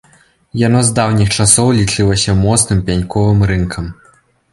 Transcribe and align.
Яно 0.67 0.79
з 0.87 0.93
даўніх 0.99 1.29
часоў 1.43 1.67
лічылася 1.79 2.35
моцным 2.39 2.81
пяньковым 2.87 3.45
рынкам. 3.53 3.93